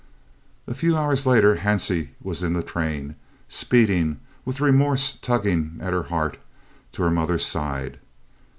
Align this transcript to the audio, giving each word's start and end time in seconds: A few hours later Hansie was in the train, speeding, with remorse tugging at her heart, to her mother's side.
A 0.65 0.73
few 0.73 0.97
hours 0.97 1.27
later 1.27 1.57
Hansie 1.57 2.09
was 2.23 2.41
in 2.41 2.53
the 2.53 2.63
train, 2.63 3.13
speeding, 3.47 4.19
with 4.45 4.59
remorse 4.59 5.11
tugging 5.11 5.77
at 5.79 5.93
her 5.93 6.01
heart, 6.09 6.37
to 6.93 7.03
her 7.03 7.11
mother's 7.11 7.45
side. 7.45 7.99